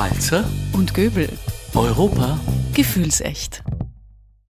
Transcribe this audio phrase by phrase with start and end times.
[0.00, 1.28] Walzer und Göbel.
[1.74, 2.40] Europa
[2.74, 3.62] Gefühlsecht.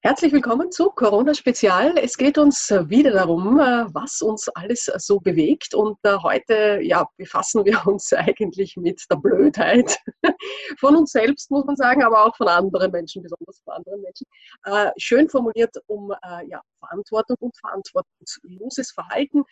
[0.02, 1.94] Herzlich willkommen zu Corona Spezial.
[2.00, 5.76] Es geht uns wieder darum, äh, was uns alles so bewegt.
[5.76, 10.00] Und äh, heute ja, befassen wir uns eigentlich mit der Blödheit
[10.80, 14.26] von uns selbst, muss man sagen, aber auch von anderen Menschen, besonders von anderen Menschen.
[14.64, 16.12] Äh, schön formuliert um
[16.48, 19.44] ja, Verantwortung und verantwortungsloses Verhalten.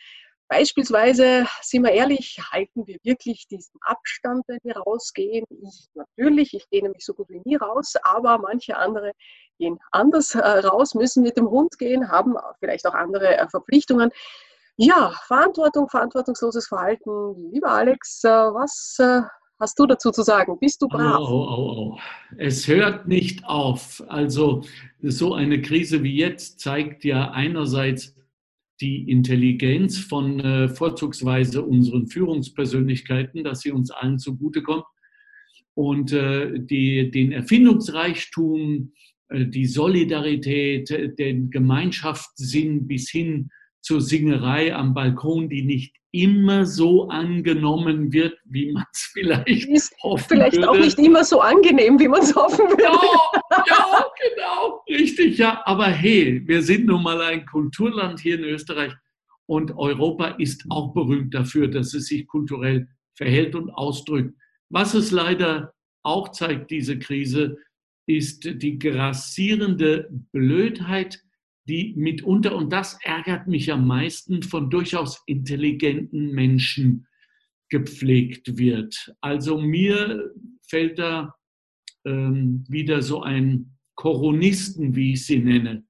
[0.48, 5.46] Beispielsweise, sind wir ehrlich, halten wir wirklich diesen Abstand, wenn wir rausgehen?
[5.50, 9.14] Ich natürlich, ich gehe nämlich so gut wie nie raus, aber manche andere
[9.58, 14.12] gehen anders äh, raus, müssen mit dem Hund gehen, haben vielleicht auch andere äh, Verpflichtungen.
[14.76, 17.52] Ja, Verantwortung, verantwortungsloses Verhalten.
[17.52, 18.98] Lieber Alex, äh, was
[19.60, 20.60] hast du dazu zu sagen?
[20.60, 21.20] Bist du brav?
[21.20, 21.98] Oh, oh, oh.
[22.38, 24.04] Es hört nicht auf.
[24.08, 24.62] Also
[25.02, 28.16] so eine Krise wie jetzt zeigt ja einerseits,
[28.84, 34.84] die Intelligenz von äh, vorzugsweise unseren Führungspersönlichkeiten, dass sie uns allen zugutekommt.
[35.74, 38.92] Und äh, die, den Erfindungsreichtum,
[39.30, 43.50] äh, die Solidarität, äh, den Gemeinschaftssinn bis hin
[43.84, 49.94] zur Singerei am Balkon, die nicht immer so angenommen wird, wie man es vielleicht ist
[50.04, 50.70] hoffen Vielleicht würde.
[50.70, 52.84] auch nicht immer so angenehm, wie man es hoffen würde.
[52.84, 55.62] Ja, ja, genau, richtig, ja.
[55.66, 58.94] Aber hey, wir sind nun mal ein Kulturland hier in Österreich
[59.48, 64.34] und Europa ist auch berühmt dafür, dass es sich kulturell verhält und ausdrückt.
[64.70, 65.74] Was es leider
[66.04, 67.58] auch zeigt, diese Krise,
[68.06, 71.24] ist die grassierende Blödheit
[71.66, 77.08] die mitunter, und das ärgert mich am meisten, von durchaus intelligenten Menschen
[77.70, 79.14] gepflegt wird.
[79.22, 80.32] Also mir
[80.68, 81.34] fällt da
[82.06, 85.86] ähm, wieder so ein Koronisten, wie ich sie nenne,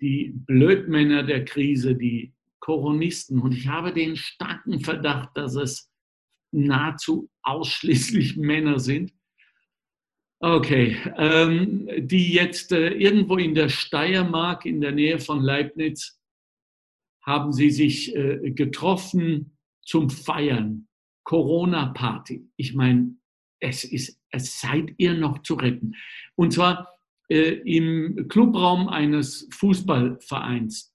[0.00, 3.40] die Blödmänner der Krise, die Koronisten.
[3.40, 5.90] Und ich habe den starken Verdacht, dass es
[6.52, 9.12] nahezu ausschließlich Männer sind,
[10.44, 16.20] Okay, ähm, die jetzt äh, irgendwo in der Steiermark in der Nähe von Leibniz
[17.24, 20.88] haben sie sich äh, getroffen zum Feiern.
[21.22, 22.50] Corona-Party.
[22.56, 23.14] Ich meine,
[23.60, 25.94] es ist, es seid ihr noch zu retten.
[26.34, 26.88] Und zwar
[27.28, 30.92] äh, im Clubraum eines Fußballvereins.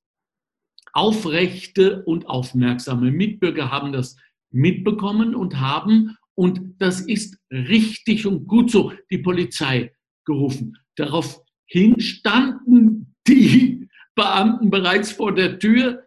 [0.91, 4.17] Aufrechte und aufmerksame Mitbürger haben das
[4.51, 9.91] mitbekommen und haben und das ist richtig und gut so, die Polizei
[10.23, 10.77] gerufen.
[10.95, 16.03] Daraufhin standen die Beamten bereits vor der Tür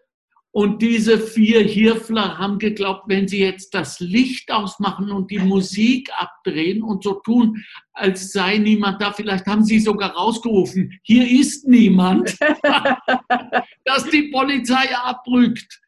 [0.53, 6.11] und diese vier Hirfler haben geglaubt, wenn sie jetzt das Licht ausmachen und die Musik
[6.17, 11.67] abdrehen und so tun, als sei niemand da, vielleicht haben sie sogar rausgerufen, hier ist
[11.67, 12.37] niemand,
[13.85, 15.81] dass die Polizei abrückt.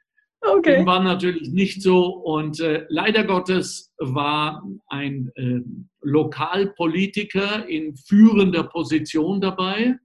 [0.44, 0.78] Okay.
[0.78, 2.06] Dem war natürlich nicht so.
[2.06, 5.60] Und äh, leider Gottes war ein äh,
[6.02, 9.96] Lokalpolitiker in führender Position dabei.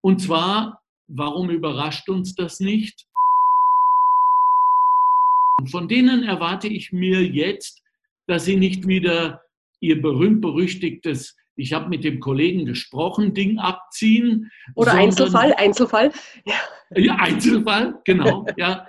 [0.00, 3.06] Und zwar, warum überrascht uns das nicht?
[5.70, 7.82] Von denen erwarte ich mir jetzt,
[8.26, 9.42] dass sie nicht wieder
[9.80, 14.50] ihr berühmt-berüchtigtes ich habe mit dem Kollegen gesprochen, Ding abziehen.
[14.74, 16.12] Oder sondern, Einzelfall, Einzelfall.
[16.44, 16.54] Ja.
[16.96, 18.44] ja, Einzelfall, genau.
[18.56, 18.88] ja,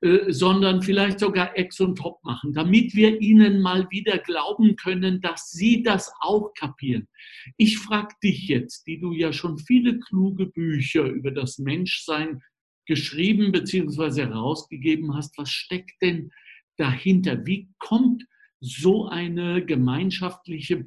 [0.00, 5.50] sondern vielleicht sogar Ex und Top machen, damit wir ihnen mal wieder glauben können, dass
[5.50, 7.08] sie das auch kapieren.
[7.56, 12.40] Ich frage dich jetzt, die du ja schon viele kluge Bücher über das Menschsein
[12.86, 14.26] geschrieben bzw.
[14.26, 16.30] herausgegeben hast, was steckt denn
[16.76, 17.44] dahinter?
[17.44, 18.24] Wie kommt
[18.60, 20.84] so eine gemeinschaftliche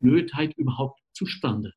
[0.00, 1.72] Blödheit überhaupt zustande?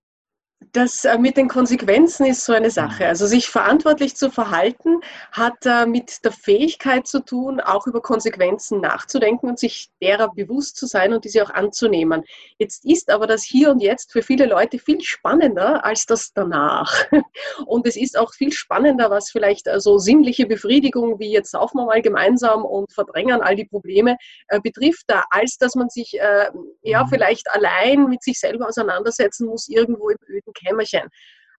[0.74, 3.04] Das äh, mit den Konsequenzen ist so eine Sache.
[3.04, 3.10] Mhm.
[3.10, 5.02] Also sich verantwortlich zu verhalten
[5.32, 10.76] hat äh, mit der Fähigkeit zu tun, auch über Konsequenzen nachzudenken und sich derer bewusst
[10.76, 12.24] zu sein und diese auch anzunehmen.
[12.58, 17.06] Jetzt ist aber das Hier und Jetzt für viele Leute viel spannender als das danach.
[17.66, 21.78] Und es ist auch viel spannender, was vielleicht äh, so sinnliche Befriedigung wie jetzt saufen
[21.78, 24.18] wir mal gemeinsam und verdrängen all die Probleme
[24.64, 27.08] betrifft, als dass man sich ja mhm.
[27.10, 31.10] vielleicht allein mit sich selber auseinandersetzen muss, irgendwo im öden Kämmerchen.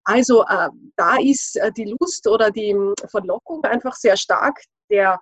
[0.05, 5.19] Also äh, da ist äh, die Lust oder die hm, Verlockung einfach sehr stark der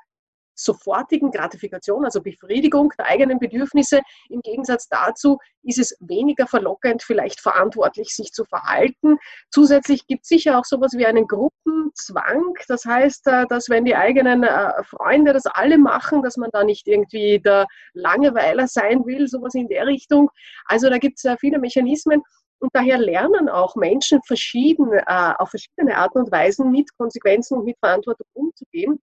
[0.57, 4.01] sofortigen Gratifikation, also Befriedigung der eigenen Bedürfnisse.
[4.31, 9.19] Im Gegensatz dazu ist es weniger verlockend, vielleicht verantwortlich sich zu verhalten.
[9.51, 12.55] Zusätzlich gibt es sicher auch sowas wie einen Gruppenzwang.
[12.69, 16.65] Das heißt, äh, dass wenn die eigenen äh, Freunde das alle machen, dass man da
[16.65, 20.31] nicht irgendwie der Langeweiler sein will, sowas in der Richtung.
[20.65, 22.23] Also da gibt es äh, viele Mechanismen.
[22.59, 27.65] Und daher lernen auch Menschen verschieden, äh, auf verschiedene Arten und Weisen mit Konsequenzen und
[27.65, 29.01] mit Verantwortung umzugehen.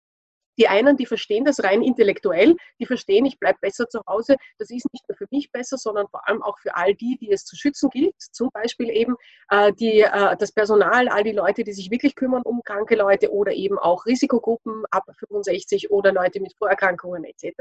[0.60, 4.36] Die einen, die verstehen das rein intellektuell, die verstehen, ich bleibe besser zu Hause.
[4.57, 7.31] Das ist nicht nur für mich besser, sondern vor allem auch für all die, die
[7.31, 8.13] es zu schützen gilt.
[8.19, 9.16] Zum Beispiel eben
[9.50, 13.31] äh, die, äh, das Personal, all die Leute, die sich wirklich kümmern um kranke Leute
[13.31, 17.54] oder eben auch Risikogruppen ab 65 oder Leute mit Vorerkrankungen etc.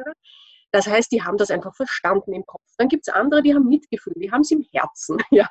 [0.73, 2.63] Das heißt, die haben das einfach verstanden im Kopf.
[2.77, 5.19] Dann gibt es andere, die haben Mitgefühl, die haben es im Herzen.
[5.31, 5.49] Ja?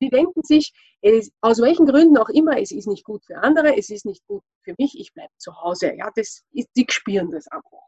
[0.00, 0.72] Die denken sich,
[1.02, 4.24] es, aus welchen Gründen auch immer, es ist nicht gut für andere, es ist nicht
[4.26, 5.94] gut für mich, ich bleibe zu Hause.
[5.96, 6.10] Ja?
[6.14, 7.86] Das ist, die spüren das einfach.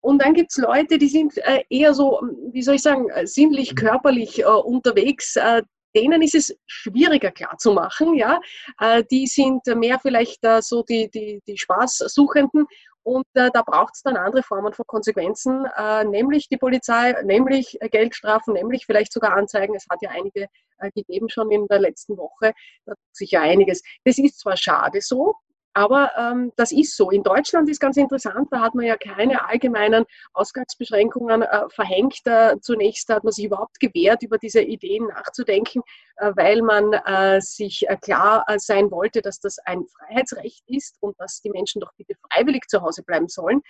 [0.00, 2.20] Und dann gibt es Leute, die sind äh, eher so,
[2.52, 3.76] wie soll ich sagen, äh, sinnlich, mhm.
[3.76, 5.36] körperlich äh, unterwegs.
[5.36, 5.62] Äh,
[5.96, 8.14] denen ist es schwieriger klarzumachen.
[8.14, 8.40] Ja?
[8.78, 12.66] Äh, die sind mehr vielleicht so die, die, die Spaßsuchenden
[13.06, 17.80] und äh, da braucht es dann andere Formen von Konsequenzen, äh, nämlich die Polizei, nämlich
[17.80, 19.76] äh, Geldstrafen, nämlich vielleicht sogar Anzeigen.
[19.76, 20.48] Es hat ja einige
[20.78, 22.52] äh, gegeben schon in der letzten Woche.
[22.84, 23.82] Da tut sich ja einiges.
[24.04, 25.36] Das ist zwar schade so,
[25.76, 27.10] aber ähm, das ist so.
[27.10, 32.20] In Deutschland ist ganz interessant, da hat man ja keine allgemeinen Ausgangsbeschränkungen äh, verhängt.
[32.24, 35.82] Äh, zunächst hat man sich überhaupt gewehrt, über diese Ideen nachzudenken,
[36.16, 40.96] äh, weil man äh, sich äh, klar äh, sein wollte, dass das ein Freiheitsrecht ist
[41.00, 43.60] und dass die Menschen doch bitte freiwillig zu Hause bleiben sollen.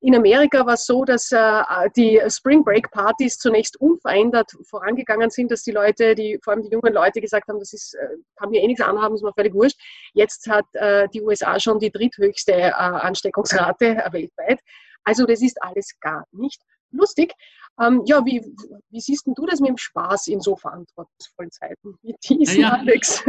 [0.00, 1.62] In Amerika war es so, dass äh,
[1.96, 6.70] die Spring Break Partys zunächst unverändert vorangegangen sind, dass die Leute, die, vor allem die
[6.70, 9.54] jungen Leute gesagt haben, das ist, äh, kann mir eh nichts anhaben, ist mir völlig
[9.54, 9.80] wurscht.
[10.14, 14.60] Jetzt hat äh, die USA schon die dritthöchste äh, Ansteckungsrate äh, weltweit.
[15.02, 16.62] Also das ist alles gar nicht
[16.92, 17.32] lustig.
[17.80, 18.40] Ähm, ja, wie,
[18.90, 23.24] wie siehst du das mit dem Spaß in so verantwortungsvollen Zeiten wie diesen, ja, Alex?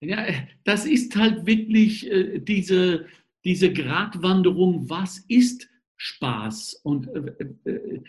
[0.00, 0.26] Ja,
[0.64, 2.10] das ist halt wirklich
[2.42, 3.06] diese
[3.44, 6.80] diese Gratwanderung, was ist Spaß?
[6.82, 8.02] Und äh, äh,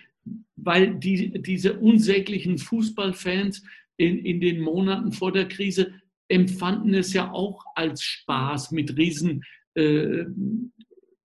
[0.55, 3.63] weil die, diese unsäglichen Fußballfans
[3.97, 5.93] in, in den Monaten vor der Krise
[6.27, 9.43] empfanden es ja auch als Spaß, mit riesen
[9.75, 10.25] äh,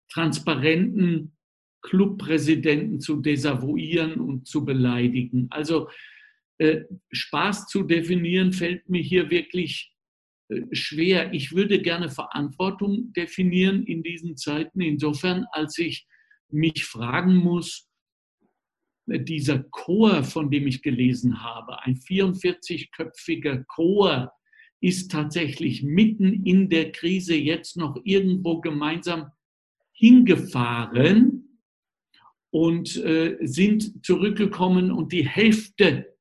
[0.09, 1.33] transparenten
[1.81, 5.47] Clubpräsidenten zu desavouieren und zu beleidigen.
[5.51, 5.89] Also
[6.57, 6.81] äh,
[7.11, 9.93] Spaß zu definieren fällt mir hier wirklich
[10.71, 11.33] schwer.
[11.33, 16.07] Ich würde gerne Verantwortung definieren in diesen Zeiten, insofern, als ich
[16.49, 17.87] mich fragen muss,
[19.07, 24.31] äh, dieser Chor, von dem ich gelesen habe, ein 44-köpfiger Chor,
[24.79, 29.31] ist tatsächlich mitten in der Krise jetzt noch irgendwo gemeinsam
[29.93, 31.59] hingefahren
[32.51, 36.15] und äh, sind zurückgekommen und die Hälfte,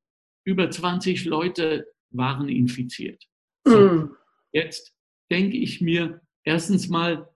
[0.45, 3.23] über 20 Leute, waren infiziert.
[3.67, 4.17] So, mm.
[4.53, 4.95] Jetzt
[5.31, 7.29] denke ich mir erstens mal,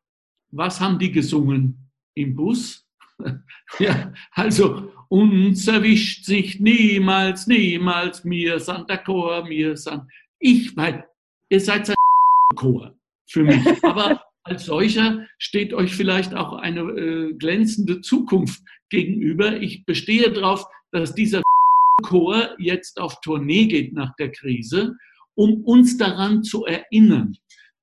[0.53, 1.77] was haben die gesungen
[2.15, 2.87] im Bus?
[3.79, 10.09] ja, also uns erwischt sich niemals, niemals mir Santa Chor, mir San.
[10.39, 11.05] Ich, weil
[11.51, 11.97] ihr seid ein
[12.57, 12.97] Chor
[13.29, 13.67] für mich.
[13.85, 19.61] Aber als solcher steht euch vielleicht auch eine äh, glänzende Zukunft gegenüber.
[19.61, 21.43] Ich bestehe darauf, dass dieser
[22.03, 24.97] Chor jetzt auf Tournee geht nach der Krise
[25.41, 27.35] um uns daran zu erinnern,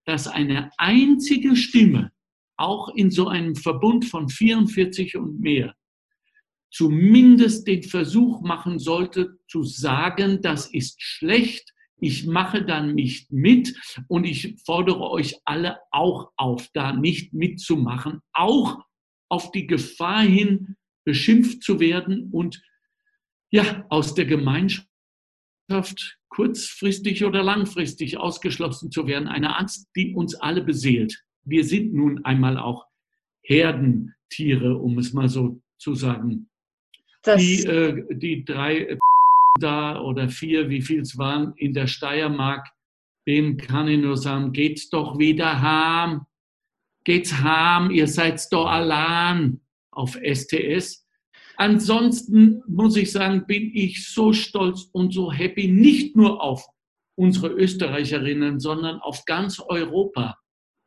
[0.05, 2.11] dass eine einzige Stimme,
[2.55, 5.73] auch in so einem Verbund von 44 und mehr,
[6.71, 13.75] zumindest den Versuch machen sollte zu sagen, das ist schlecht, ich mache dann nicht mit
[14.07, 18.83] und ich fordere euch alle auch auf, da nicht mitzumachen, auch
[19.29, 20.75] auf die Gefahr hin,
[21.05, 22.61] beschimpft zu werden und
[23.49, 29.27] ja, aus der Gemeinschaft kurzfristig oder langfristig ausgeschlossen zu werden.
[29.27, 31.23] Eine Angst, die uns alle beseelt.
[31.43, 32.85] Wir sind nun einmal auch
[33.43, 36.49] Herdentiere, um es mal so zu sagen.
[37.25, 38.97] die, äh, die drei äh,
[39.59, 42.67] da oder vier, wie viel es waren, in der Steiermark,
[43.27, 46.21] dem kann ich nur sagen, geht's doch wieder heim.
[47.03, 51.06] Geht's heim, ihr seid doch allein auf STS.
[51.57, 56.63] Ansonsten muss ich sagen, bin ich so stolz und so happy, nicht nur auf
[57.17, 60.37] unsere Österreicherinnen, sondern auf ganz Europa.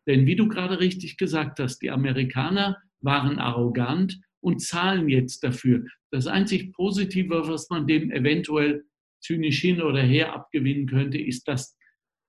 [0.06, 5.84] Denn wie du gerade richtig gesagt hast, die Amerikaner waren arrogant und zahlen jetzt dafür.
[6.12, 8.84] Das einzig Positive, was man dem eventuell
[9.20, 11.76] zynisch hin oder her abgewinnen könnte, ist, dass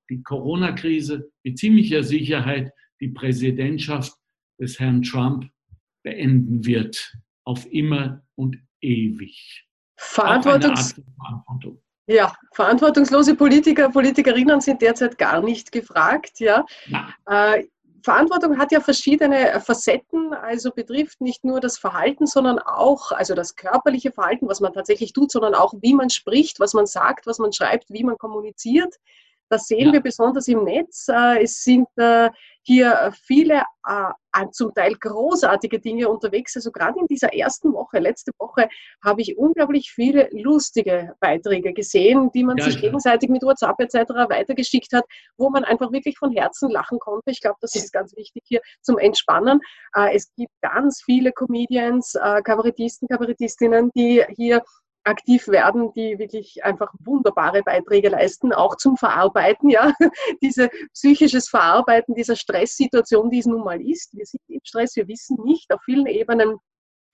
[0.10, 4.14] die Corona-Krise mit ziemlicher Sicherheit die Präsidentschaft
[4.60, 5.48] des Herrn Trump
[6.04, 9.68] beenden wird auf immer und ewig.
[9.96, 11.82] Verantwortungs Verantwortung.
[12.08, 16.40] Ja, verantwortungslose Politiker, Politikerinnen sind derzeit gar nicht gefragt.
[16.40, 16.66] Ja.
[17.28, 17.64] Äh,
[18.04, 23.56] Verantwortung hat ja verschiedene Facetten, also betrifft nicht nur das Verhalten, sondern auch, also das
[23.56, 27.38] körperliche Verhalten, was man tatsächlich tut, sondern auch, wie man spricht, was man sagt, was
[27.38, 28.96] man schreibt, wie man kommuniziert.
[29.52, 29.94] Das sehen ja.
[29.94, 31.10] wir besonders im Netz.
[31.10, 32.30] Äh, es sind äh,
[32.62, 36.56] hier viele äh, zum Teil großartige Dinge unterwegs.
[36.56, 38.70] Also gerade in dieser ersten Woche, letzte Woche,
[39.04, 44.12] habe ich unglaublich viele lustige Beiträge gesehen, die man ja, sich gegenseitig mit WhatsApp etc.
[44.30, 45.04] weitergeschickt hat,
[45.36, 47.30] wo man einfach wirklich von Herzen lachen konnte.
[47.32, 49.60] Ich glaube, das ist ganz wichtig hier zum Entspannen.
[50.14, 52.14] Es gibt ganz viele Comedians,
[52.46, 54.64] Kabarettisten, Kabarettistinnen, die hier
[55.04, 59.94] aktiv werden, die wirklich einfach wunderbare Beiträge leisten, auch zum Verarbeiten, ja,
[60.42, 64.16] diese psychisches Verarbeiten dieser Stresssituation, die es nun mal ist.
[64.16, 66.58] Wir sind im Stress, wir wissen nicht auf vielen Ebenen,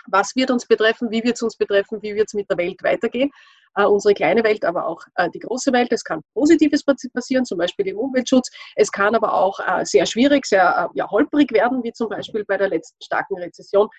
[0.09, 2.81] was wird uns betreffen, wie wird es uns betreffen, wie wird es mit der Welt
[2.83, 3.29] weitergehen.
[3.75, 5.91] Äh, unsere kleine Welt, aber auch äh, die große Welt.
[5.91, 8.49] Es kann Positives passieren, zum Beispiel im Umweltschutz.
[8.75, 12.43] Es kann aber auch äh, sehr schwierig, sehr äh, ja, holprig werden, wie zum Beispiel
[12.45, 13.89] bei der letzten starken Rezession.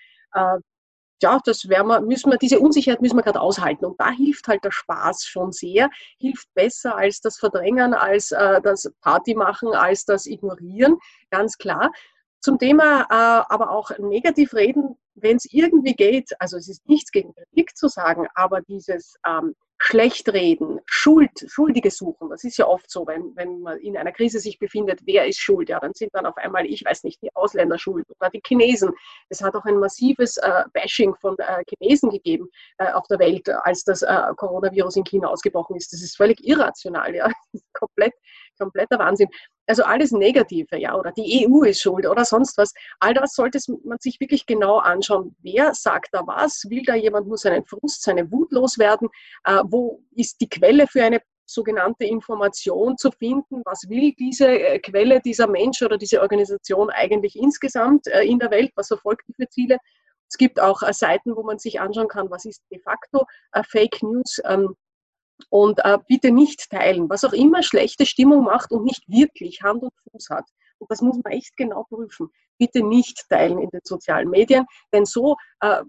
[1.21, 3.85] Ja, das werden wir, müssen wir, diese Unsicherheit müssen wir gerade aushalten.
[3.85, 8.61] Und da hilft halt der Spaß schon sehr, hilft besser als das Verdrängen, als äh,
[8.63, 10.99] das Party machen, als das Ignorieren,
[11.31, 11.91] ganz klar.
[12.41, 17.11] Zum Thema äh, aber auch negativ reden, wenn es irgendwie geht, also es ist nichts
[17.11, 22.31] gegen Kritik zu sagen, aber dieses ähm, Schlechtreden, Schuld, Schuldige suchen.
[22.31, 25.39] Das ist ja oft so, wenn, wenn man in einer Krise sich befindet, wer ist
[25.39, 25.69] schuld?
[25.69, 28.93] Ja, dann sind dann auf einmal, ich weiß nicht, die Ausländer schuld oder die Chinesen.
[29.29, 33.49] Es hat auch ein massives äh, Bashing von äh, Chinesen gegeben äh, auf der Welt,
[33.49, 35.93] als das äh, Coronavirus in China ausgebrochen ist.
[35.93, 37.31] Das ist völlig irrational, ja.
[37.73, 38.15] komplett,
[38.59, 39.29] kompletter Wahnsinn.
[39.69, 42.73] Also alles Negative, ja, oder die EU ist schuld oder sonst was.
[43.01, 45.37] All das sollte man sich wirklich genau anschauen.
[45.43, 46.65] Wer sagt da was?
[46.69, 49.09] Will da jemand nur seinen Frust, seine Wut loswerden?
[49.45, 53.63] Äh, wo ist die Quelle für eine sogenannte Information zu finden?
[53.65, 58.51] Was will diese äh, Quelle, dieser Mensch oder diese Organisation eigentlich insgesamt äh, in der
[58.51, 58.73] Welt?
[58.75, 59.79] Was verfolgt die für Ziele?
[60.31, 63.63] Es gibt auch äh, Seiten, wo man sich anschauen kann, was ist de facto äh,
[63.65, 64.41] Fake News.
[64.45, 64.77] Ähm,
[65.51, 69.83] und äh, bitte nicht teilen, was auch immer schlechte Stimmung macht und nicht wirklich Hand
[69.83, 70.45] und Fuß hat.
[70.79, 72.31] Und das muss man echt genau prüfen.
[72.59, 75.83] Bitte nicht teilen in den sozialen Medien, denn so äh,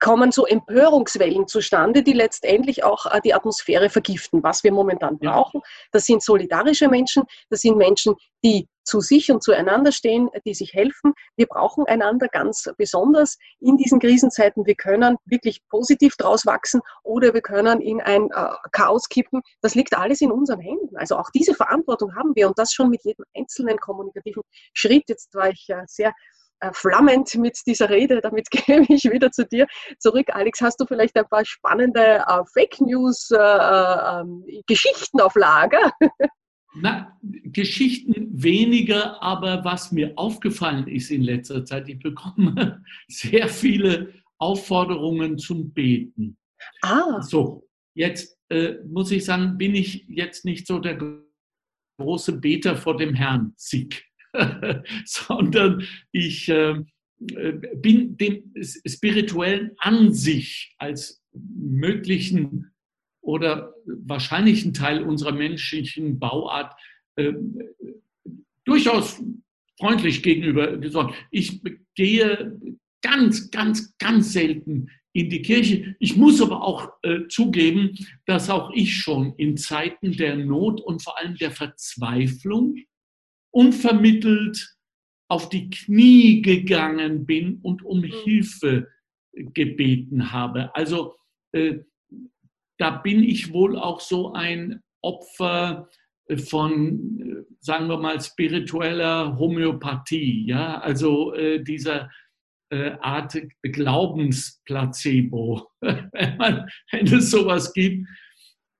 [0.00, 4.42] kommen so Empörungswellen zustande, die letztendlich auch äh, die Atmosphäre vergiften.
[4.42, 5.60] Was wir momentan brauchen,
[5.92, 10.72] das sind solidarische Menschen, das sind Menschen, die zu sich und zueinander stehen, die sich
[10.72, 11.12] helfen.
[11.36, 14.66] Wir brauchen einander ganz besonders in diesen Krisenzeiten.
[14.66, 19.42] Wir können wirklich positiv draus wachsen oder wir können in ein äh, Chaos kippen.
[19.60, 20.96] Das liegt alles in unseren Händen.
[20.96, 24.42] Also auch diese Verantwortung haben wir und das schon mit jedem einzelnen kommunikativen
[24.72, 25.04] Schritt.
[25.08, 26.12] Jetzt war ich äh, sehr
[26.72, 28.20] flammend mit dieser Rede.
[28.20, 29.66] Damit gebe ich wieder zu dir
[29.98, 30.26] zurück.
[30.32, 35.92] Alex, hast du vielleicht ein paar spannende äh, Fake News äh, ähm, Geschichten auf Lager?
[36.74, 44.14] Na, Geschichten weniger, aber was mir aufgefallen ist in letzter Zeit, ich bekomme sehr viele
[44.38, 46.38] Aufforderungen zum Beten.
[46.82, 47.20] Ah.
[47.22, 50.98] So, jetzt äh, muss ich sagen, bin ich jetzt nicht so der
[51.98, 54.09] große Beter vor dem Herrn, Sieg.
[55.04, 56.82] sondern ich äh,
[57.18, 58.52] bin dem
[58.86, 62.72] Spirituellen an sich als möglichen
[63.20, 66.74] oder wahrscheinlichen Teil unserer menschlichen Bauart
[67.16, 67.32] äh,
[68.64, 69.22] durchaus
[69.78, 71.14] freundlich gegenüber gesorgt.
[71.30, 71.60] Ich
[71.94, 72.58] gehe
[73.02, 75.96] ganz, ganz, ganz selten in die Kirche.
[75.98, 81.02] Ich muss aber auch äh, zugeben, dass auch ich schon in Zeiten der Not und
[81.02, 82.76] vor allem der Verzweiflung
[83.50, 84.76] unvermittelt
[85.28, 88.12] auf die Knie gegangen bin und um mhm.
[88.24, 88.88] Hilfe
[89.32, 90.74] gebeten habe.
[90.74, 91.14] Also
[91.52, 91.78] äh,
[92.78, 95.88] da bin ich wohl auch so ein Opfer
[96.36, 102.10] von, äh, sagen wir mal, spiritueller Homöopathie, ja, also äh, dieser
[102.70, 108.06] äh, Art Glaubensplacebo, wenn, man, wenn es sowas gibt.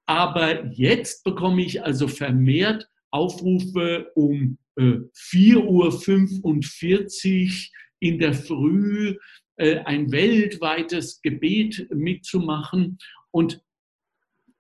[0.07, 7.51] Aber jetzt bekomme ich also vermehrt Aufrufe um äh, 4.45 Uhr
[8.01, 9.17] in der Früh
[9.57, 12.99] äh, ein weltweites Gebet mitzumachen.
[13.31, 13.63] Und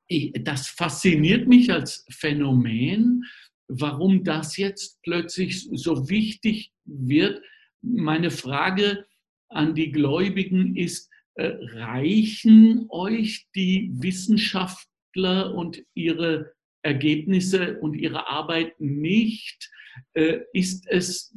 [0.07, 3.25] ich, das fasziniert mich als Phänomen,
[3.69, 7.41] warum das jetzt plötzlich so wichtig wird.
[7.81, 9.07] Meine Frage
[9.49, 18.81] an die Gläubigen ist, äh, reichen euch die Wissenschaftler und ihre Ergebnisse und ihre Arbeit
[18.81, 19.71] nicht?
[20.15, 21.35] Äh, ist es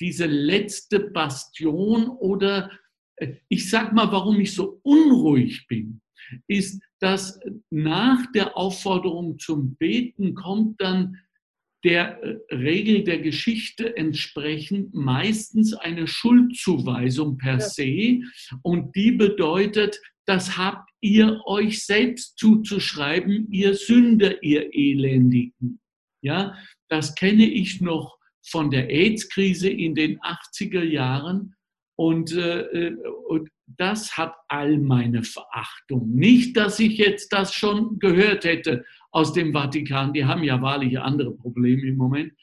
[0.00, 2.70] diese letzte Bastion oder
[3.16, 6.00] äh, ich sag mal, warum ich so unruhig bin,
[6.46, 7.40] ist, dass
[7.70, 11.18] nach der Aufforderung zum Beten kommt dann
[11.84, 18.22] der äh, Regel der Geschichte entsprechend meistens eine Schuldzuweisung per se
[18.62, 25.80] und die bedeutet, das habt ihr euch selbst zuzuschreiben, ihr Sünder, ihr Elendigen.
[26.20, 26.54] Ja,
[26.88, 31.54] das kenne ich noch von der AIDS-Krise in den 80er Jahren.
[31.96, 32.92] Und, äh,
[33.26, 36.14] und das hat all meine Verachtung.
[36.14, 40.12] Nicht, dass ich jetzt das schon gehört hätte aus dem Vatikan.
[40.12, 42.34] Die haben ja wahrlich andere Probleme im Moment.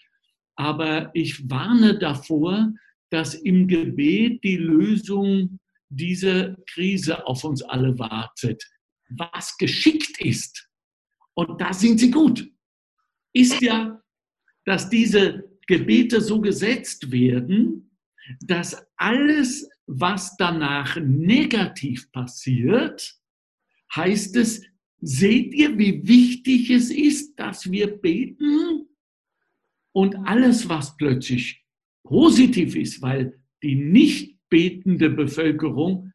[0.55, 2.73] Aber ich warne davor,
[3.11, 8.63] dass im Gebet die Lösung dieser Krise auf uns alle wartet.
[9.09, 10.69] Was geschickt ist,
[11.35, 12.49] und da sind sie gut,
[13.33, 14.01] ist ja,
[14.63, 17.97] dass diese Gebete so gesetzt werden,
[18.41, 23.19] dass alles, was danach negativ passiert,
[23.95, 24.63] heißt es,
[25.01, 28.87] seht ihr, wie wichtig es ist, dass wir beten?
[29.91, 31.63] Und alles, was plötzlich
[32.03, 36.13] positiv ist, weil die nicht betende Bevölkerung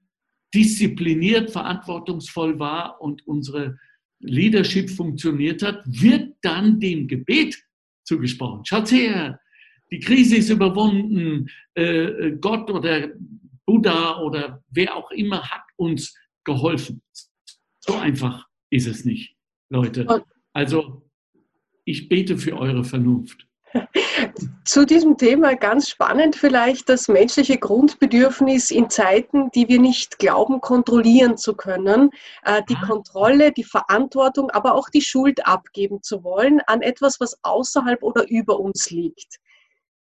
[0.55, 3.79] diszipliniert, verantwortungsvoll war und unsere
[4.19, 7.63] Leadership funktioniert hat, wird dann dem Gebet
[8.03, 8.65] zugesprochen.
[8.65, 9.39] Schaut her,
[9.93, 13.11] die Krise ist überwunden, äh, Gott oder
[13.67, 17.03] Buddha oder wer auch immer hat uns geholfen.
[17.81, 19.37] So einfach ist es nicht,
[19.69, 20.25] Leute.
[20.55, 21.11] Also
[21.85, 23.47] ich bete für eure Vernunft.
[24.65, 30.61] Zu diesem Thema ganz spannend vielleicht das menschliche Grundbedürfnis in Zeiten, die wir nicht glauben,
[30.61, 32.11] kontrollieren zu können,
[32.45, 37.39] äh, die Kontrolle, die Verantwortung, aber auch die Schuld abgeben zu wollen an etwas, was
[37.43, 39.41] außerhalb oder über uns liegt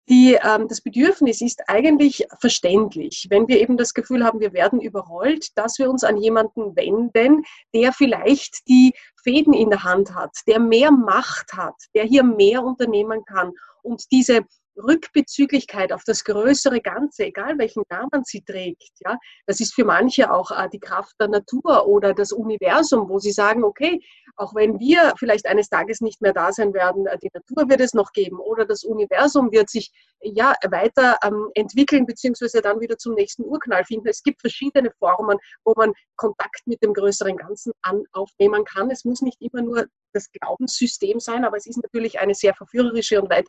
[0.08, 4.80] die, ähm, das Bedürfnis ist eigentlich verständlich, wenn wir eben das Gefühl haben, wir werden
[4.80, 10.32] überrollt, dass wir uns an jemanden wenden, der vielleicht die Fäden in der Hand hat,
[10.48, 13.52] der mehr Macht hat, der hier mehr unternehmen kann
[13.84, 14.42] und diese
[14.80, 18.92] Rückbezüglichkeit auf das größere Ganze, egal welchen Namen sie trägt.
[19.00, 23.20] Ja, das ist für manche auch äh, die Kraft der Natur oder das Universum, wo
[23.20, 24.00] sie sagen, okay,
[24.36, 27.82] auch wenn wir vielleicht eines Tages nicht mehr da sein werden, äh, die Natur wird
[27.82, 32.98] es noch geben oder das Universum wird sich ja weiter ähm, entwickeln beziehungsweise dann wieder
[32.98, 34.08] zum nächsten Urknall finden.
[34.08, 38.92] Es gibt verschiedene Formen, wo man Kontakt mit dem größeren Ganzen an, aufnehmen kann.
[38.92, 43.22] Es muss nicht immer nur das Glaubenssystem sein, aber es ist natürlich eine sehr verführerische
[43.22, 43.48] und weit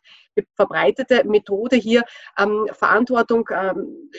[0.54, 2.02] verbreitete Methode, hier
[2.38, 4.10] ähm, Verantwortung ähm,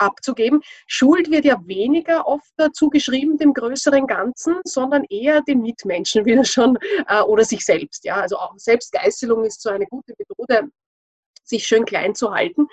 [0.00, 0.60] abzugeben.
[0.86, 6.78] Schuld wird ja weniger oft zugeschrieben dem größeren Ganzen, sondern eher den Mitmenschen wieder schon
[7.06, 8.04] äh, oder sich selbst.
[8.04, 10.70] Ja, also auch Selbstgeißelung ist so eine gute Methode,
[11.44, 12.66] sich schön klein zu halten.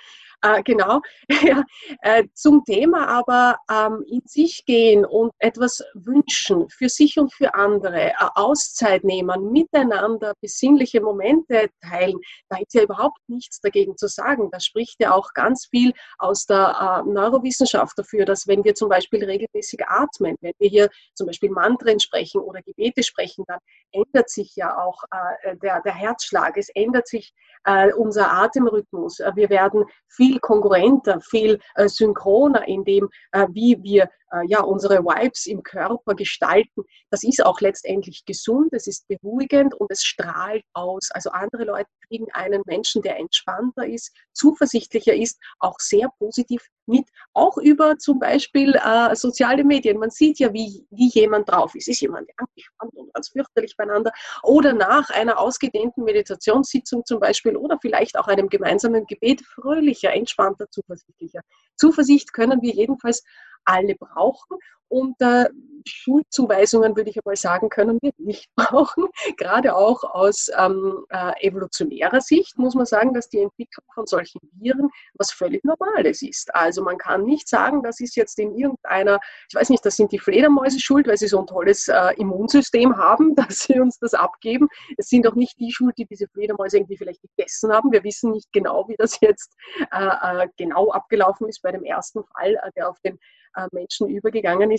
[0.43, 1.01] Äh, genau,
[1.41, 1.63] ja,
[2.01, 7.55] äh, zum Thema aber ähm, in sich gehen und etwas wünschen für sich und für
[7.55, 12.19] andere, äh, Auszeit nehmen, miteinander besinnliche Momente teilen,
[12.49, 14.49] da ist ja überhaupt nichts dagegen zu sagen.
[14.51, 18.89] Da spricht ja auch ganz viel aus der äh, Neurowissenschaft dafür, dass wenn wir zum
[18.89, 23.59] Beispiel regelmäßig atmen, wenn wir hier zum Beispiel Mantren sprechen oder Gebete sprechen, dann
[23.91, 29.19] ändert sich ja auch äh, der, der Herzschlag, es ändert sich äh, unser Atemrhythmus.
[29.35, 34.09] wir werden viel viel kongruenter, viel äh, synchroner in dem, äh, wie wir
[34.47, 36.83] ja, unsere Vibes im Körper gestalten.
[37.09, 41.09] Das ist auch letztendlich gesund, es ist beruhigend und es strahlt aus.
[41.11, 47.07] Also andere Leute kriegen einen Menschen, der entspannter ist, zuversichtlicher ist, auch sehr positiv mit,
[47.33, 49.97] auch über zum Beispiel äh, soziale Medien.
[49.97, 51.87] Man sieht ja, wie, wie jemand drauf ist.
[51.87, 54.11] Ist jemand angespannt und ganz fürchterlich beieinander
[54.43, 60.69] oder nach einer ausgedehnten Meditationssitzung zum Beispiel oder vielleicht auch einem gemeinsamen Gebet fröhlicher, entspannter,
[60.69, 61.41] zuversichtlicher.
[61.75, 63.23] Zuversicht können wir jedenfalls
[63.67, 64.57] alle brauchen.
[64.89, 65.45] Und äh,
[65.87, 69.05] Schulzuweisungen, würde ich einmal sagen, können wir nicht brauchen.
[69.37, 74.39] Gerade auch aus ähm, äh, evolutionärer Sicht muss man sagen, dass die Entwicklung von solchen
[74.53, 76.53] Viren was völlig Normales ist.
[76.53, 79.19] Also man kann nicht sagen, das ist jetzt in irgendeiner,
[79.49, 82.97] ich weiß nicht, das sind die Fledermäuse schuld, weil sie so ein tolles äh, Immunsystem
[82.97, 84.67] haben, dass sie uns das abgeben.
[84.97, 87.91] Es sind auch nicht die schuld, die diese Fledermäuse irgendwie vielleicht gegessen haben.
[87.91, 89.55] Wir wissen nicht genau, wie das jetzt
[89.91, 93.17] äh, äh, genau abgelaufen ist bei dem ersten Fall, äh, der auf den
[93.57, 94.76] äh, Menschen übergegangen ist.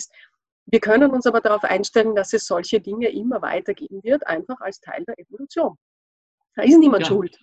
[0.67, 4.81] Wir können uns aber darauf einstellen, dass es solche Dinge immer weitergeben wird, einfach als
[4.81, 5.77] Teil der Evolution.
[6.55, 7.09] Da ist niemand ja.
[7.09, 7.39] schuld.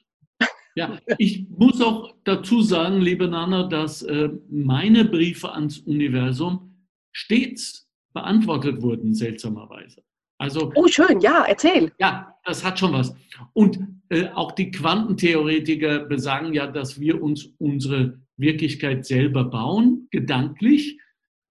[0.75, 7.89] Ja, ich muss auch dazu sagen, liebe Nana, dass äh, meine Briefe ans Universum stets
[8.13, 10.03] beantwortet wurden, seltsamerweise.
[10.37, 11.93] Also, oh, schön, ja, erzähl.
[11.97, 13.15] Ja, das hat schon was.
[13.53, 20.99] Und äh, auch die Quantentheoretiker besagen ja, dass wir uns unsere Wirklichkeit selber bauen, gedanklich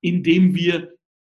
[0.05, 0.94] indem wir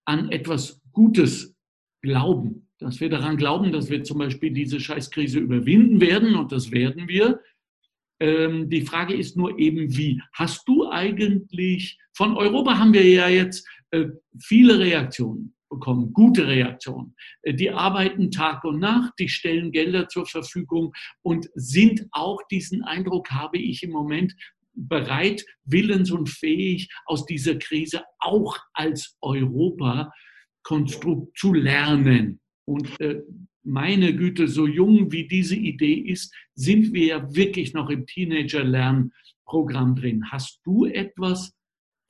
[0.06, 1.54] an etwas Gutes
[2.02, 2.68] glauben.
[2.78, 7.08] Dass wir daran glauben, dass wir zum Beispiel diese Scheißkrise überwinden werden und das werden
[7.08, 7.40] wir.
[8.20, 10.20] Ähm, die Frage ist nur eben, wie.
[10.32, 14.06] Hast du eigentlich, von Europa haben wir ja jetzt äh,
[14.38, 15.54] viele Reaktionen.
[15.68, 16.12] bekommen.
[16.12, 17.14] Gute Reaktionen.
[17.42, 20.92] Äh, die arbeiten Tag und Nacht, die stellen Gelder zur Verfügung
[21.22, 24.34] und sind auch, diesen Eindruck habe ich im Moment,
[24.76, 32.40] bereit, willens und fähig, aus dieser Krise auch als Europa-Konstrukt zu lernen.
[32.64, 33.22] Und äh,
[33.62, 39.96] meine Güte, so jung wie diese Idee ist, sind wir ja wirklich noch im Teenager-Lernprogramm
[39.96, 40.30] drin.
[40.30, 41.52] Hast du etwas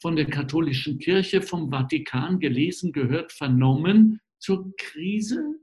[0.02, 5.54] von der katholischen Kirche, vom Vatikan gelesen, gehört, vernommen zur Krise?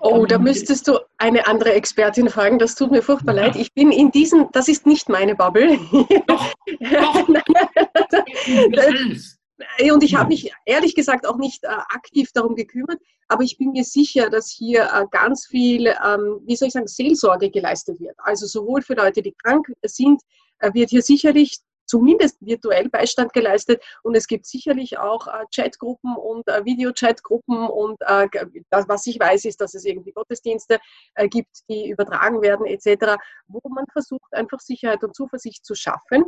[0.00, 2.58] Oh, da müsstest du eine andere Expertin fragen.
[2.58, 3.46] Das tut mir furchtbar ja.
[3.46, 3.56] leid.
[3.56, 5.78] Ich bin in diesem, das ist nicht meine Bubble.
[6.26, 7.28] Doch, doch.
[9.92, 13.72] Und ich habe mich ehrlich gesagt auch nicht äh, aktiv darum gekümmert, aber ich bin
[13.72, 18.14] mir sicher, dass hier äh, ganz viel, ähm, wie soll ich sagen, Seelsorge geleistet wird.
[18.18, 20.22] Also sowohl für Leute, die krank sind,
[20.60, 21.58] äh, wird hier sicherlich
[21.88, 23.82] zumindest virtuell Beistand geleistet.
[24.02, 27.66] Und es gibt sicherlich auch äh, Chatgruppen und äh, Videochatgruppen.
[27.66, 28.28] Und äh,
[28.70, 30.78] das, was ich weiß, ist, dass es irgendwie Gottesdienste
[31.14, 33.16] äh, gibt, die übertragen werden etc.,
[33.48, 36.24] wo man versucht, einfach Sicherheit und Zuversicht zu schaffen.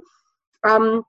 [0.64, 1.04] Ähm,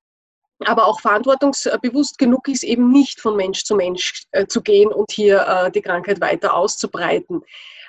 [0.66, 5.12] aber auch verantwortungsbewusst genug ist, eben nicht von Mensch zu Mensch äh, zu gehen und
[5.12, 7.42] hier äh, die Krankheit weiter auszubreiten.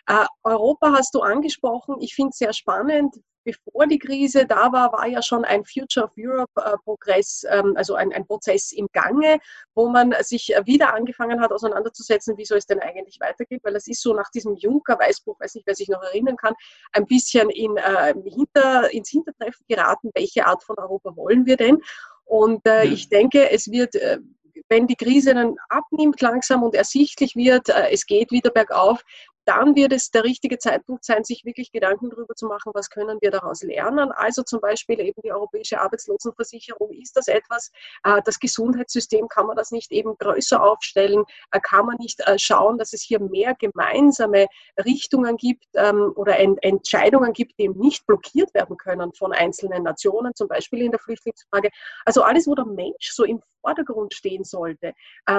[0.07, 1.97] Äh, Europa hast du angesprochen.
[2.01, 3.17] Ich finde es sehr spannend.
[3.45, 7.75] Bevor die Krise da war, war ja schon ein Future of Europe äh, Progress, ähm,
[7.77, 9.41] also ein, ein, Prozess im Gange,
[9.75, 13.89] wo man sich wieder angefangen hat, auseinanderzusetzen, wie soll es denn eigentlich weitergehen, weil es
[13.89, 16.55] ist so nach diesem Juncker-Weißbuch, weiß nicht, wer sich noch erinnern kann,
[16.93, 21.79] ein bisschen in, äh, hinter, ins Hintertreffen geraten, welche Art von Europa wollen wir denn?
[22.25, 24.19] Und äh, ich denke, es wird äh,
[24.69, 29.03] wenn die Krise dann abnimmt langsam und ersichtlich wird, äh, es geht wieder bergauf,
[29.45, 33.19] dann wird es der richtige Zeitpunkt sein, sich wirklich Gedanken darüber zu machen, was können
[33.21, 34.13] wir daraus lernen.
[34.13, 36.91] Also zum Beispiel eben die europäische Arbeitslosenversicherung.
[36.93, 37.71] Ist das etwas,
[38.05, 41.25] äh, das Gesundheitssystem, kann man das nicht eben größer aufstellen?
[41.51, 44.47] Äh, kann man nicht äh, schauen, dass es hier mehr gemeinsame
[44.85, 50.35] Richtungen gibt ähm, oder Entscheidungen gibt, die eben nicht blockiert werden können von einzelnen Nationen,
[50.35, 51.71] zum Beispiel in der Flüchtlingsfrage.
[52.05, 54.93] Also alles, wo der Mensch so im Vordergrund stehen sollte,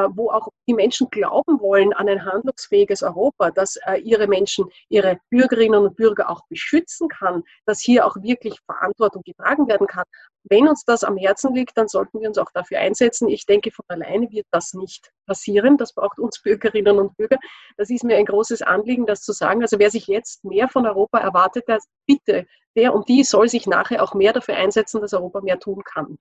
[0.09, 5.85] wo auch die Menschen glauben wollen an ein handlungsfähiges Europa, das ihre Menschen, ihre Bürgerinnen
[5.85, 10.05] und Bürger auch beschützen kann, dass hier auch wirklich Verantwortung getragen werden kann.
[10.45, 13.29] Wenn uns das am Herzen liegt, dann sollten wir uns auch dafür einsetzen.
[13.29, 15.77] Ich denke, von alleine wird das nicht passieren.
[15.77, 17.37] Das braucht uns Bürgerinnen und Bürger.
[17.77, 19.61] Das ist mir ein großes Anliegen, das zu sagen.
[19.61, 23.67] Also wer sich jetzt mehr von Europa erwartet, der bitte, der und die soll sich
[23.67, 26.17] nachher auch mehr dafür einsetzen, dass Europa mehr tun kann.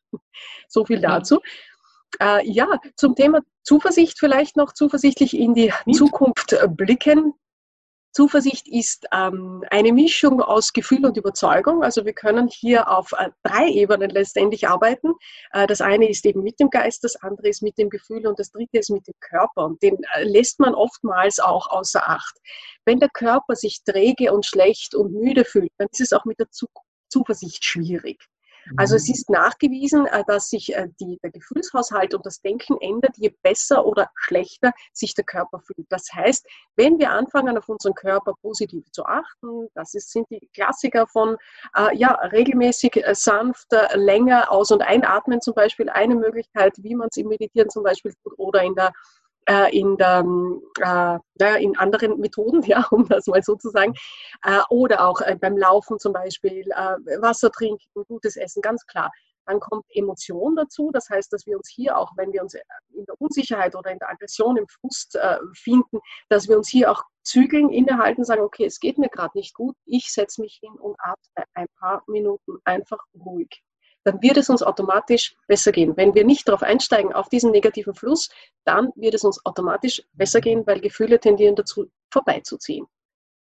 [0.69, 1.41] So viel dazu.
[2.21, 5.73] Äh, ja, zum Thema Zuversicht vielleicht noch, zuversichtlich in die.
[5.93, 7.35] Zukunft blicken.
[8.13, 11.83] Zuversicht ist ähm, eine Mischung aus Gefühl und Überzeugung.
[11.83, 15.15] Also wir können hier auf äh, drei Ebenen letztendlich arbeiten.
[15.53, 18.39] Äh, das eine ist eben mit dem Geist, das andere ist mit dem Gefühl und
[18.39, 19.65] das dritte ist mit dem Körper.
[19.65, 22.37] Und den äh, lässt man oftmals auch außer Acht.
[22.85, 26.39] Wenn der Körper sich träge und schlecht und müde fühlt, dann ist es auch mit
[26.39, 26.49] der
[27.09, 28.23] Zuversicht schwierig.
[28.77, 29.15] Also es mhm.
[29.15, 33.85] ist nachgewiesen, äh, dass sich äh, die, der Gefühlshaushalt und das Denken ändert, je besser
[33.87, 35.87] oder schlechter sich der Körper fühlt.
[35.91, 36.47] Das heißt,
[36.77, 41.37] wenn wir anfangen, auf unseren Körper positiv zu achten, das ist, sind die Klassiker von
[41.77, 46.95] äh, ja, regelmäßig äh, sanft, äh, länger aus- und einatmen zum Beispiel eine Möglichkeit, wie
[46.95, 48.93] man es im Meditieren zum Beispiel tut oder in der
[49.47, 50.25] äh, in, der,
[51.41, 53.95] äh, in anderen Methoden, ja, um das mal so zu sagen,
[54.45, 59.11] äh, oder auch äh, beim Laufen zum Beispiel, äh, Wasser trinken, gutes Essen, ganz klar.
[59.47, 63.05] Dann kommt Emotion dazu, das heißt, dass wir uns hier auch, wenn wir uns in
[63.07, 67.03] der Unsicherheit oder in der Aggression, im Frust äh, finden, dass wir uns hier auch
[67.25, 70.95] zügeln, innehalten, sagen, okay, es geht mir gerade nicht gut, ich setze mich hin und
[71.01, 73.65] atme ein paar Minuten einfach ruhig
[74.05, 75.97] dann wird es uns automatisch besser gehen.
[75.97, 78.31] Wenn wir nicht darauf einsteigen, auf diesen negativen Fluss,
[78.65, 82.87] dann wird es uns automatisch besser gehen, weil Gefühle tendieren dazu, vorbeizuziehen.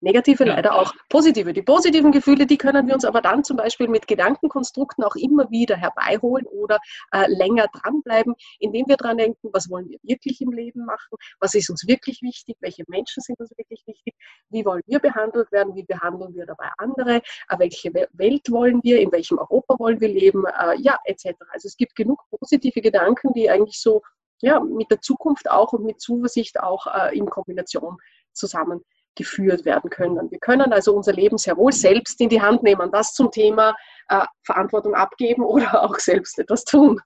[0.00, 0.54] Negative ja.
[0.54, 1.52] leider auch positive.
[1.52, 5.50] Die positiven Gefühle, die können wir uns aber dann zum Beispiel mit Gedankenkonstrukten auch immer
[5.50, 6.78] wieder herbeiholen oder
[7.12, 11.54] äh, länger dranbleiben, indem wir dran denken, was wollen wir wirklich im Leben machen, was
[11.54, 14.14] ist uns wirklich wichtig, welche Menschen sind uns wirklich wichtig,
[14.50, 19.00] wie wollen wir behandelt werden, wie behandeln wir dabei andere, äh, welche Welt wollen wir,
[19.00, 21.34] in welchem Europa wollen wir leben, äh, ja, etc.
[21.50, 24.02] Also es gibt genug positive Gedanken, die eigentlich so
[24.40, 27.96] ja, mit der Zukunft auch und mit Zuversicht auch äh, in Kombination
[28.32, 30.30] zusammen geführt werden können.
[30.30, 32.90] Wir können also unser Leben sehr wohl selbst in die Hand nehmen.
[32.92, 33.74] Das zum Thema
[34.08, 37.00] äh, Verantwortung abgeben oder auch selbst etwas tun.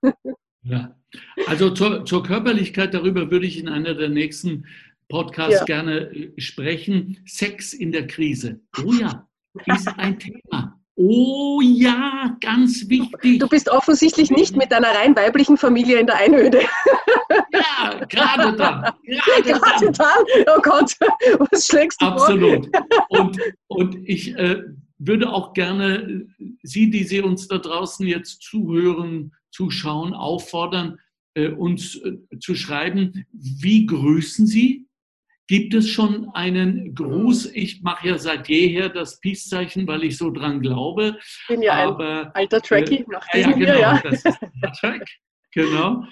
[0.63, 0.95] Ja,
[1.47, 4.67] also zur, zur Körperlichkeit, darüber würde ich in einer der nächsten
[5.09, 5.65] Podcasts ja.
[5.65, 7.19] gerne äh, sprechen.
[7.27, 8.61] Sex in der Krise.
[8.85, 9.29] Oh ja,
[9.67, 10.82] ist ein Thema.
[10.95, 13.39] Oh ja, ganz wichtig.
[13.39, 16.61] Du bist offensichtlich nicht mit deiner rein weiblichen Familie in der Einöde.
[17.53, 18.95] Ja, gerade da.
[19.03, 20.11] Gerade, gerade da.
[20.55, 20.95] Oh Gott,
[21.51, 22.69] was schlägst du Absolut.
[22.77, 23.21] vor?
[23.21, 24.63] Und, und ich äh,
[24.99, 26.27] würde auch gerne
[26.63, 30.99] Sie, die Sie uns da draußen jetzt zuhören, zuschauen, auffordern,
[31.35, 34.87] äh, uns äh, zu schreiben, wie grüßen Sie?
[35.49, 37.51] Gibt es schon einen Gruß?
[37.55, 41.19] Ich mache ja seit jeher das Peace-Zeichen, weil ich so dran glaube.
[41.21, 44.03] Ich bin ja aber, ein alter Trekkie äh, nach diesem ja, genau, ja.
[44.03, 45.09] Das Track,
[45.53, 46.05] genau.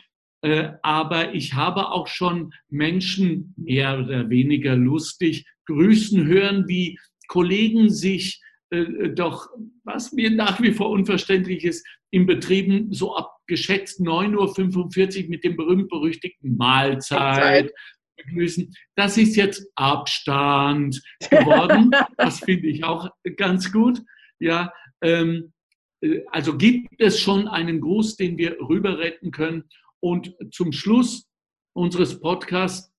[0.42, 7.90] Äh, aber ich habe auch schon Menschen mehr oder weniger lustig grüßen hören, wie Kollegen
[7.90, 9.48] sich äh, doch,
[9.84, 15.44] was mir nach wie vor unverständlich ist, in Betrieben so ab geschätzt 9.45 Uhr mit
[15.44, 17.72] dem berühmt-berüchtigten Mahlzeit
[18.24, 18.74] begrüßen.
[18.96, 21.90] Das ist jetzt Abstand geworden.
[22.16, 24.02] das finde ich auch ganz gut.
[24.38, 25.52] Ja, ähm,
[26.00, 29.64] äh, also gibt es schon einen Gruß, den wir rüber retten können.
[30.00, 31.28] Und zum Schluss
[31.74, 32.90] unseres Podcasts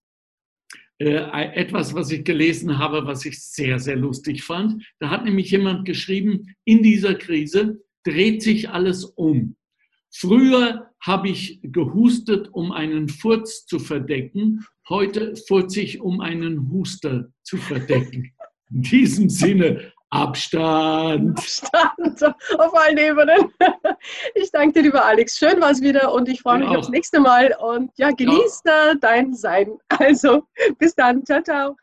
[0.99, 1.15] äh,
[1.55, 4.86] etwas, was ich gelesen habe, was ich sehr, sehr lustig fand.
[4.99, 9.55] Da hat nämlich jemand geschrieben, in dieser Krise dreht sich alles um.
[10.13, 14.66] Früher habe ich gehustet, um einen Furz zu verdecken.
[14.88, 18.34] Heute furze ich, um einen Huster zu verdecken.
[18.72, 21.40] In diesem Sinne, Abstand.
[21.40, 22.24] Abstand
[22.60, 23.52] auf allen Ebenen.
[24.36, 25.38] Ich danke dir, lieber Alex.
[25.38, 27.56] Schön war es wieder und ich freue mich aufs nächste Mal.
[27.60, 28.94] Und ja, genieß ja.
[29.00, 29.78] dein Sein.
[30.00, 30.44] Also,
[30.80, 31.24] bis dann.
[31.26, 31.76] Ciao, ciao.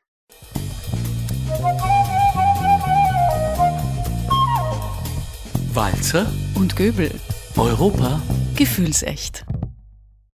[5.72, 7.10] Walzer und Göbel.
[7.56, 8.20] Europa
[8.58, 9.46] Gefühlsecht.